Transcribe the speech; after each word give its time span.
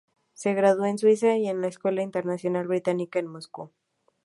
Se 0.33 0.55
graduó 0.55 0.85
en 0.87 0.97
Suiza 0.97 1.37
y 1.37 1.47
en 1.47 1.61
la 1.61 1.67
Escuela 1.67 2.01
Internacional 2.01 2.65
Británica 2.67 3.19
en 3.19 3.27
Moscú. 3.27 3.71